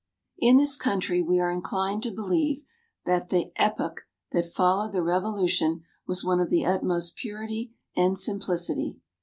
[0.39, 2.63] In this country we are inclined to believe
[3.05, 8.97] that the epoch that followed the Revolution was one of the utmost purity and simplicity.